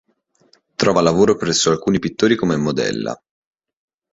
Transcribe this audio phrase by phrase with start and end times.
[0.77, 3.21] Trova lavoro presso alcuni pittori come modella.